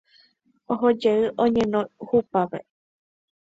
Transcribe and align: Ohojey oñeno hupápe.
Ohojey 0.75 1.21
oñeno 1.45 1.79
hupápe. 2.07 2.57